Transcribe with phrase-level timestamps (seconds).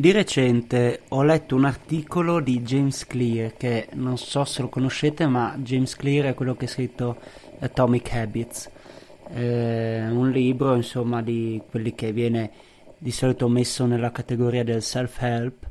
[0.00, 5.26] Di recente ho letto un articolo di James Clear, che non so se lo conoscete,
[5.26, 7.16] ma James Clear è quello che ha scritto
[7.58, 8.70] Atomic Habits,
[9.34, 12.52] eh, un libro insomma di quelli che viene
[12.96, 15.68] di solito messo nella categoria del self-help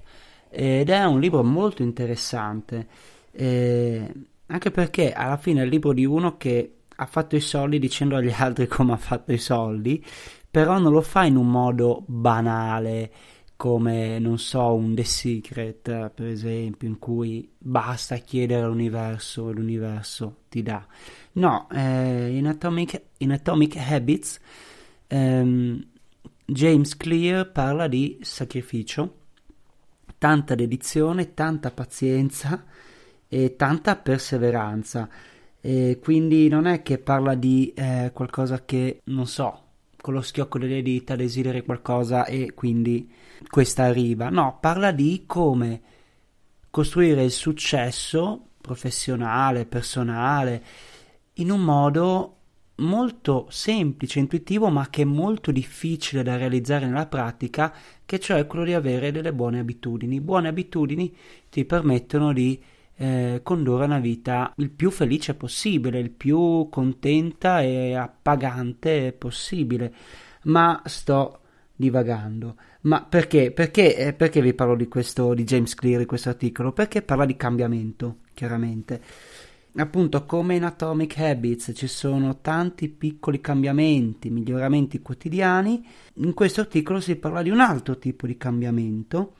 [0.50, 2.86] ed è un libro molto interessante,
[3.32, 4.14] eh,
[4.48, 8.18] anche perché alla fine è il libro di uno che ha fatto i soldi dicendo
[8.18, 10.04] agli altri come ha fatto i soldi,
[10.52, 13.10] però non lo fa in un modo banale
[13.58, 20.44] come, non so, un The Secret, per esempio, in cui basta chiedere all'universo e l'universo
[20.48, 20.86] ti dà.
[21.34, 24.40] No, eh, in, Atomic, in, Atomic, Habits
[25.08, 25.86] ehm,
[26.46, 29.16] James Clear parla di sacrificio,
[30.18, 32.64] tanta dedizione, tanta pazienza
[33.28, 35.10] e tanta perseveranza.
[35.60, 39.67] E quindi non è che parla di eh, qualcosa che, non so,
[40.00, 43.12] con lo schiocco delle dita desideri qualcosa e quindi
[43.50, 44.30] questa arriva.
[44.30, 45.82] No, parla di come
[46.70, 50.64] costruire il successo professionale, personale,
[51.34, 52.34] in un modo
[52.78, 57.74] molto semplice, intuitivo, ma che è molto difficile da realizzare nella pratica,
[58.06, 60.22] che cioè quello di avere delle buone abitudini.
[60.22, 61.16] Buone abitudini
[61.50, 62.62] ti permettono di
[62.98, 69.94] eh, condurre una vita il più felice possibile, il più contenta e appagante possibile.
[70.44, 71.40] Ma sto
[71.76, 72.56] divagando.
[72.82, 73.52] Ma perché?
[73.52, 76.72] Perché, eh, perché vi parlo di questo, di James Clear, di questo articolo?
[76.72, 79.02] Perché parla di cambiamento, chiaramente.
[79.76, 87.00] Appunto, come in Atomic Habits ci sono tanti piccoli cambiamenti, miglioramenti quotidiani, in questo articolo
[87.00, 89.34] si parla di un altro tipo di cambiamento,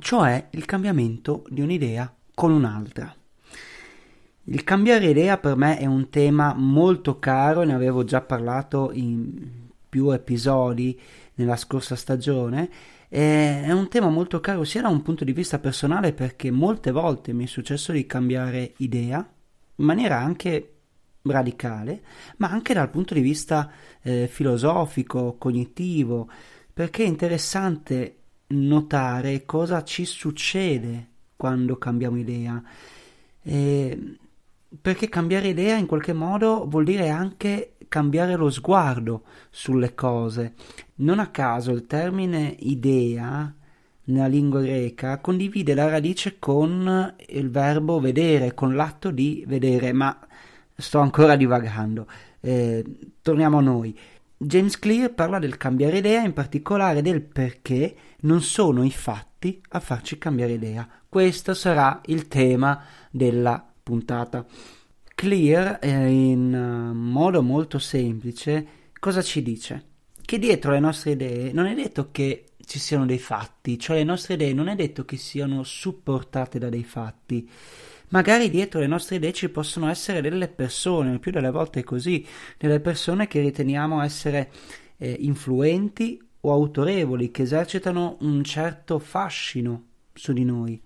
[0.00, 3.12] cioè il cambiamento di un'idea con un'altra.
[4.44, 9.66] Il cambiare idea per me è un tema molto caro, ne avevo già parlato in
[9.88, 10.96] più episodi
[11.34, 12.70] nella scorsa stagione.
[13.08, 17.32] È un tema molto caro sia da un punto di vista personale perché molte volte
[17.32, 19.28] mi è successo di cambiare idea
[19.74, 20.74] in maniera anche
[21.22, 22.02] radicale,
[22.36, 23.68] ma anche dal punto di vista
[24.00, 26.30] eh, filosofico, cognitivo,
[26.72, 28.18] perché è interessante
[28.50, 31.07] notare cosa ci succede
[31.38, 32.60] quando cambiamo idea.
[33.42, 34.16] Eh,
[34.82, 40.54] perché cambiare idea in qualche modo vuol dire anche cambiare lo sguardo sulle cose.
[40.96, 43.54] Non a caso il termine idea
[44.04, 50.18] nella lingua greca condivide la radice con il verbo vedere, con l'atto di vedere, ma
[50.74, 52.08] sto ancora divagando.
[52.40, 52.84] Eh,
[53.22, 53.96] torniamo a noi.
[54.36, 59.80] James Clear parla del cambiare idea, in particolare del perché non sono i fatti a
[59.80, 60.88] farci cambiare idea.
[61.10, 64.44] Questo sarà il tema della puntata.
[65.14, 68.66] Clear, eh, in uh, modo molto semplice,
[69.00, 69.84] cosa ci dice?
[70.22, 74.04] Che dietro le nostre idee non è detto che ci siano dei fatti, cioè le
[74.04, 77.48] nostre idee non è detto che siano supportate da dei fatti.
[78.08, 81.84] Magari dietro le nostre idee ci possono essere delle persone, il più delle volte è
[81.84, 82.22] così,
[82.58, 84.50] delle persone che riteniamo essere
[84.98, 89.84] eh, influenti o autorevoli, che esercitano un certo fascino
[90.18, 90.80] su di noi.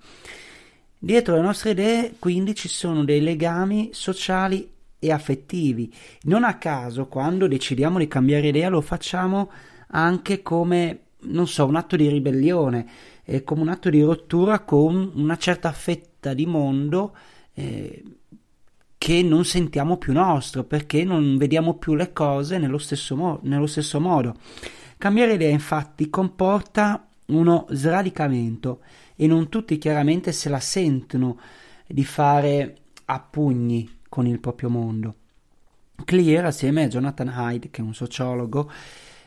[0.98, 4.70] Dietro le nostre idee quindi ci sono dei legami sociali
[5.00, 5.92] e affettivi.
[6.22, 9.50] Non a caso quando decidiamo di cambiare idea lo facciamo
[9.88, 12.86] anche come, non so, un atto di ribellione,
[13.24, 17.16] eh, come un atto di rottura con una certa fetta di mondo
[17.54, 18.04] eh,
[18.96, 23.66] che non sentiamo più nostro perché non vediamo più le cose nello stesso, mo- nello
[23.66, 24.36] stesso modo.
[24.98, 28.80] Cambiare idea infatti comporta uno sradicamento
[29.16, 31.38] e non tutti chiaramente se la sentono
[31.86, 32.76] di fare
[33.06, 35.14] a pugni con il proprio mondo.
[36.04, 38.70] Clear, assieme a Jonathan Hyde, che è un sociologo,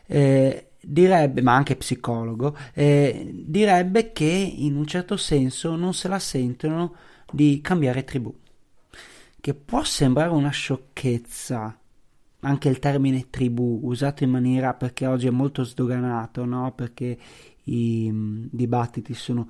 [0.08, 6.20] eh, direbbe, ma anche psicologo, eh, direbbe che in un certo senso non se la
[6.20, 6.96] sentono
[7.32, 8.34] di cambiare tribù.
[9.40, 11.80] Che può sembrare una sciocchezza,
[12.42, 16.74] anche il termine tribù, usato in maniera perché oggi è molto sdoganato, no?
[16.74, 17.18] Perché
[17.66, 19.50] i um, dibattiti sono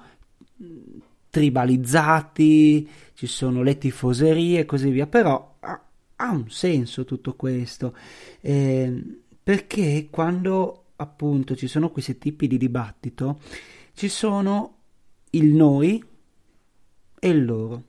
[1.30, 5.84] tribalizzati, ci sono le tifoserie e così via, però ha,
[6.16, 7.96] ha un senso tutto questo,
[8.40, 13.42] eh, perché quando appunto ci sono questi tipi di dibattito,
[13.94, 14.78] ci sono
[15.32, 16.02] il noi
[17.20, 17.84] e il loro.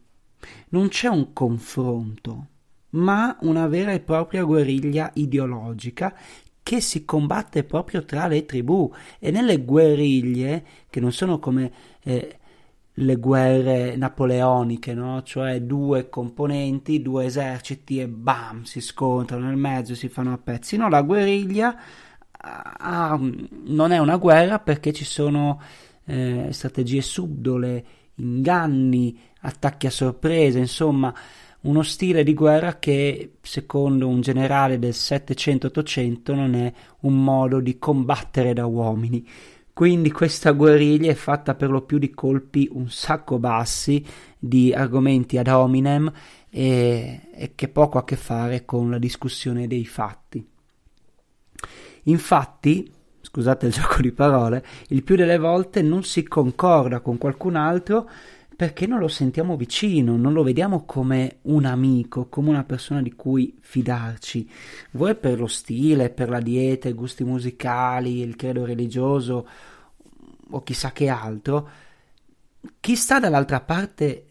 [0.71, 2.47] Non c'è un confronto,
[2.91, 6.17] ma una vera e propria guerriglia ideologica
[6.67, 11.71] che si combatte proprio tra le tribù e nelle guerriglie, che non sono come
[12.03, 12.39] eh,
[12.93, 15.23] le guerre napoleoniche, no?
[15.23, 20.77] cioè due componenti, due eserciti e bam, si scontrano nel mezzo, si fanno a pezzi.
[20.77, 21.79] No, la guerriglia
[22.33, 23.17] ah,
[23.67, 25.63] non è una guerra perché ci sono
[26.05, 27.85] eh, strategie subdole,
[28.17, 31.15] inganni, attacchi a sorpresa, insomma
[31.63, 37.79] uno stile di guerra che secondo un generale del 700-800 non è un modo di
[37.79, 39.27] combattere da uomini.
[39.73, 44.03] Quindi questa guerriglia è fatta per lo più di colpi un sacco bassi,
[44.39, 46.11] di argomenti ad hominem
[46.49, 50.43] e, e che poco a che fare con la discussione dei fatti.
[52.05, 57.57] Infatti, scusate il gioco di parole, il più delle volte non si concorda con qualcun
[57.57, 58.09] altro
[58.57, 63.13] perché non lo sentiamo vicino, non lo vediamo come un amico, come una persona di
[63.15, 64.51] cui fidarci.
[64.93, 69.47] Vuoi per lo stile, per la dieta, i gusti musicali, il credo religioso
[70.51, 71.69] o chissà che altro,
[72.81, 74.27] chi sta dall'altra parte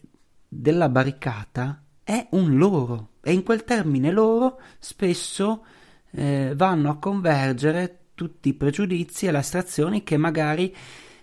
[0.48, 5.64] della barricata è un loro e in quel termine loro spesso
[6.10, 10.74] eh, vanno a convergere tutti i pregiudizi e le astrazioni che magari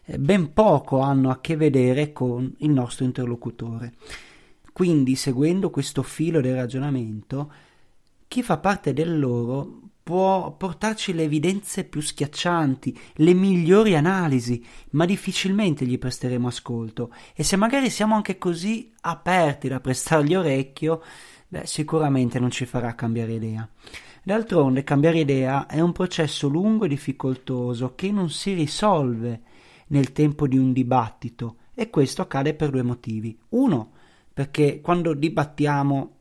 [0.06, 3.94] ben poco hanno a che vedere con il nostro interlocutore.
[4.74, 7.52] Quindi, seguendo questo filo del ragionamento,
[8.28, 15.06] chi fa parte del loro può portarci le evidenze più schiaccianti, le migliori analisi, ma
[15.06, 17.14] difficilmente gli presteremo ascolto.
[17.34, 21.02] E se magari siamo anche così aperti da prestargli orecchio,
[21.48, 23.70] beh, sicuramente non ci farà cambiare idea.
[24.24, 29.42] D'altronde, cambiare idea è un processo lungo e difficoltoso che non si risolve
[29.94, 33.38] nel tempo di un dibattito e questo accade per due motivi.
[33.50, 33.92] Uno,
[34.34, 36.18] perché quando dibattiamo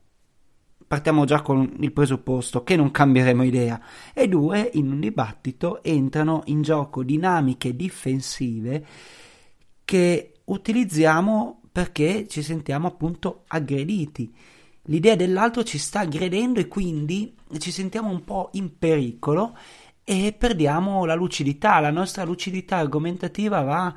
[0.85, 3.81] partiamo già con il presupposto che non cambieremo idea
[4.13, 8.85] e due, in un dibattito entrano in gioco dinamiche difensive
[9.83, 14.31] che utilizziamo perché ci sentiamo appunto aggrediti.
[14.87, 19.57] L'idea dell'altro ci sta aggredendo e quindi ci sentiamo un po' in pericolo
[20.03, 23.93] e perdiamo la lucidità, la nostra lucidità argomentativa va,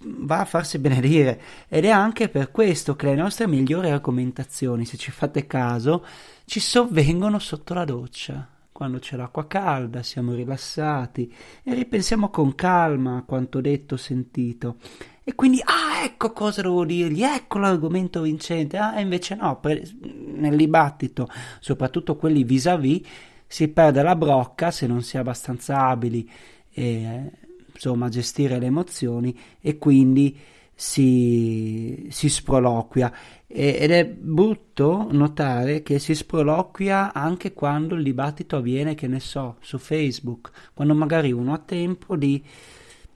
[0.00, 4.96] va, a farsi benedire ed è anche per questo che le nostre migliori argomentazioni, se
[4.96, 6.04] ci fate caso,
[6.44, 8.48] ci sovvengono sotto la doccia.
[8.72, 11.34] Quando c'è l'acqua calda, siamo rilassati
[11.64, 14.76] e ripensiamo con calma a quanto detto, sentito.
[15.24, 18.78] E quindi, ah, ecco cosa devo dirgli, ecco l'argomento vincente.
[18.78, 21.28] Ah, invece no, per, nel dibattito,
[21.58, 23.06] soprattutto quelli vis-à-vis,
[23.48, 26.30] si perde la brocca se non si è abbastanza abili
[26.70, 27.32] eh,
[27.72, 30.38] insomma, a gestire le emozioni e quindi
[30.74, 33.12] si, si sproloquia
[33.48, 39.56] ed è brutto notare che si sproloquia anche quando il dibattito avviene, che ne so,
[39.60, 42.44] su Facebook, quando magari uno ha tempo di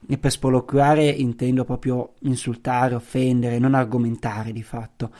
[0.05, 5.11] e per sproloquiare intendo proprio insultare, offendere, non argomentare di fatto.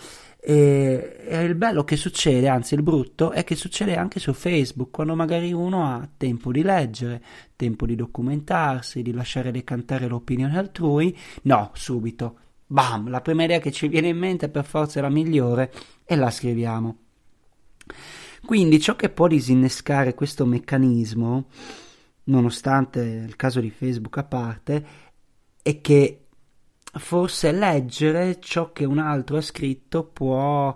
[0.46, 4.92] E, e, il bello che succede, anzi il brutto, è che succede anche su Facebook,
[4.92, 7.24] quando magari uno ha tempo di leggere,
[7.56, 13.72] tempo di documentarsi, di lasciare decantare l'opinione altrui, no, subito, bam, la prima idea che
[13.72, 15.72] ci viene in mente per forza è la migliore
[16.04, 16.98] e la scriviamo.
[18.46, 21.46] Quindi ciò che può disinnescare questo meccanismo,
[22.26, 24.86] nonostante il caso di Facebook a parte,
[25.62, 26.23] è che
[26.94, 30.76] forse leggere ciò che un altro ha scritto può,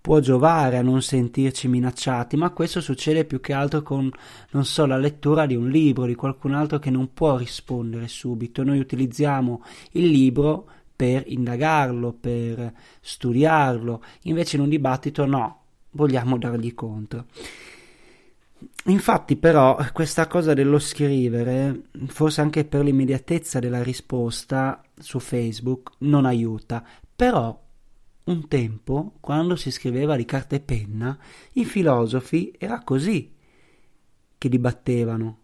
[0.00, 4.10] può giovare a non sentirci minacciati, ma questo succede più che altro con,
[4.50, 8.62] non so, la lettura di un libro, di qualcun altro che non può rispondere subito.
[8.62, 16.74] Noi utilizziamo il libro per indagarlo, per studiarlo, invece in un dibattito no, vogliamo dargli
[16.74, 17.24] contro.
[18.84, 26.24] Infatti, però, questa cosa dello scrivere, forse anche per l'immediatezza della risposta su Facebook, non
[26.26, 26.84] aiuta.
[27.14, 27.58] Però,
[28.24, 31.16] un tempo, quando si scriveva di carta e penna,
[31.54, 33.34] i filosofi era così
[34.36, 35.38] che dibattevano.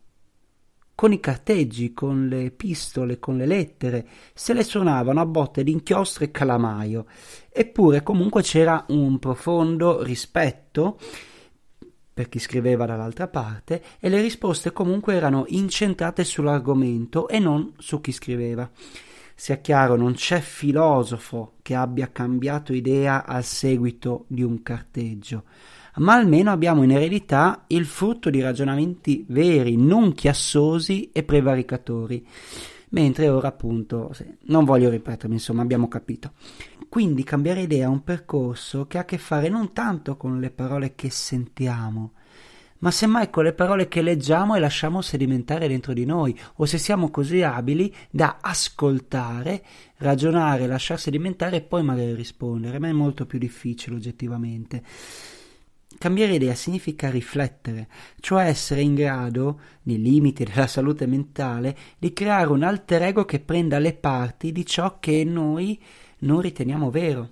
[0.95, 5.73] Con i carteggi, con le epistole, con le lettere, se le suonavano a botte di
[5.73, 7.05] inchiostro e calamaio.
[7.51, 10.99] Eppure comunque c'era un profondo rispetto
[12.17, 18.01] per chi scriveva dall'altra parte e le risposte comunque erano incentrate sull'argomento e non su
[18.01, 18.71] chi scriveva.
[19.35, 25.45] Sia chiaro, non c'è filosofo che abbia cambiato idea al seguito di un carteggio,
[25.97, 32.27] ma almeno abbiamo in eredità il frutto di ragionamenti veri, non chiassosi e prevaricatori.
[32.97, 34.11] Mentre ora appunto,
[34.45, 36.33] non voglio ripetermi, insomma abbiamo capito.
[36.89, 40.49] Quindi cambiare idea è un percorso che ha a che fare non tanto con le
[40.49, 42.13] parole che sentiamo,
[42.79, 46.79] ma semmai con le parole che leggiamo e lasciamo sedimentare dentro di noi, o se
[46.79, 49.63] siamo così abili da ascoltare,
[49.99, 54.83] ragionare, lasciar sedimentare e poi magari rispondere, ma è molto più difficile oggettivamente.
[55.99, 57.89] Cambiare idea significa riflettere,
[58.21, 63.41] cioè essere in grado, nei limiti della salute mentale, di creare un alter ego che
[63.41, 65.81] prenda le parti di ciò che noi
[66.19, 67.31] non riteniamo vero.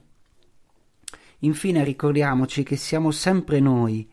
[1.41, 4.09] Infine ricordiamoci che siamo sempre noi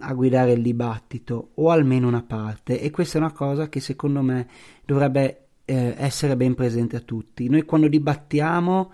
[0.00, 4.20] a guidare il dibattito, o almeno una parte, e questa è una cosa che secondo
[4.20, 4.48] me
[4.84, 7.48] dovrebbe eh, essere ben presente a tutti.
[7.48, 8.92] Noi quando dibattiamo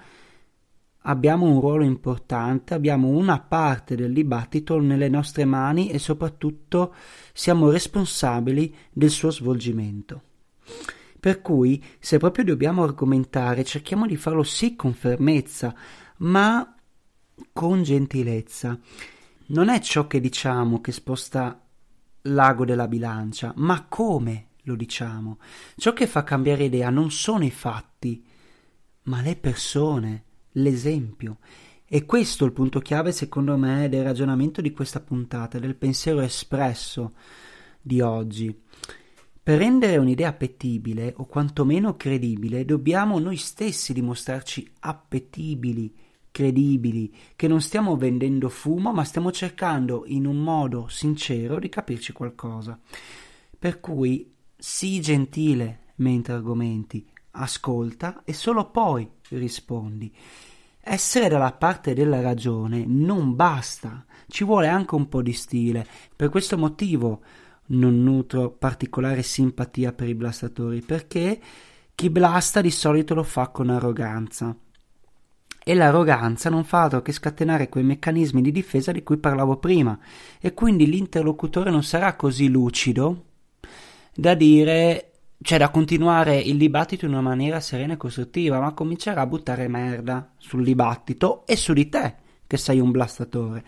[1.08, 6.94] abbiamo un ruolo importante, abbiamo una parte del dibattito nelle nostre mani e soprattutto
[7.32, 10.22] siamo responsabili del suo svolgimento.
[11.18, 15.74] Per cui, se proprio dobbiamo argomentare, cerchiamo di farlo sì con fermezza,
[16.18, 16.74] ma
[17.52, 18.78] con gentilezza.
[19.46, 21.60] Non è ciò che diciamo che sposta
[22.22, 25.38] l'ago della bilancia, ma come lo diciamo.
[25.74, 28.24] Ciò che fa cambiare idea non sono i fatti,
[29.04, 31.38] ma le persone l'esempio.
[31.86, 36.20] E questo è il punto chiave, secondo me, del ragionamento di questa puntata, del pensiero
[36.20, 37.14] espresso
[37.80, 38.54] di oggi.
[39.42, 45.94] Per rendere un'idea appetibile, o quantomeno credibile, dobbiamo noi stessi dimostrarci appetibili,
[46.30, 52.12] credibili, che non stiamo vendendo fumo, ma stiamo cercando in un modo sincero di capirci
[52.12, 52.78] qualcosa.
[53.58, 57.06] Per cui sii gentile mentre argomenti,
[57.38, 60.12] ascolta e solo poi rispondi.
[60.80, 65.86] Essere dalla parte della ragione non basta, ci vuole anche un po' di stile.
[66.14, 67.20] Per questo motivo
[67.66, 71.40] non nutro particolare simpatia per i blastatori, perché
[71.94, 74.56] chi blasta di solito lo fa con arroganza.
[75.62, 79.98] E l'arroganza non fa altro che scatenare quei meccanismi di difesa di cui parlavo prima,
[80.40, 83.24] e quindi l'interlocutore non sarà così lucido
[84.14, 85.07] da dire
[85.40, 89.68] cioè da continuare il dibattito in una maniera serena e costruttiva, ma comincerà a buttare
[89.68, 92.14] merda sul dibattito e su di te,
[92.46, 93.64] che sei un blastatore.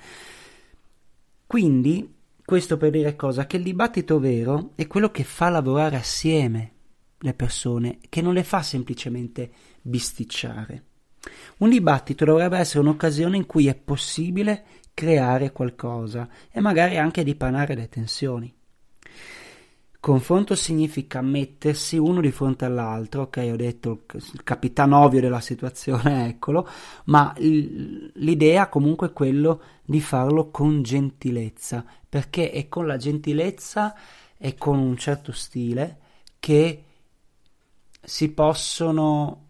[1.46, 3.46] Quindi, questo per dire cosa?
[3.46, 6.72] Che il dibattito vero è quello che fa lavorare assieme
[7.18, 9.50] le persone, che non le fa semplicemente
[9.80, 10.84] bisticciare.
[11.58, 17.74] Un dibattito dovrebbe essere un'occasione in cui è possibile creare qualcosa e magari anche dipanare
[17.74, 18.52] le tensioni.
[20.00, 26.26] Confronto significa mettersi uno di fronte all'altro, ok, ho detto il capitano ovvio della situazione,
[26.30, 26.66] eccolo,
[27.04, 33.94] ma l'idea comunque è quello di farlo con gentilezza, perché è con la gentilezza
[34.38, 35.98] e con un certo stile
[36.40, 36.84] che
[38.00, 39.48] si possono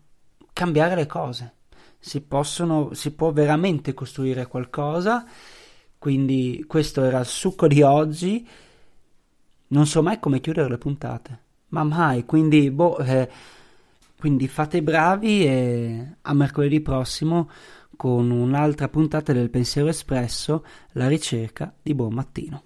[0.52, 1.52] cambiare le cose,
[1.96, 5.24] si, possono, si può veramente costruire qualcosa,
[5.96, 8.44] quindi questo era il succo di oggi
[9.70, 13.28] non so mai come chiudere le puntate, ma mai, quindi, boh, eh,
[14.18, 17.48] quindi fate bravi e a mercoledì prossimo
[17.96, 22.62] con un'altra puntata del Pensiero Espresso, la ricerca di buon mattino.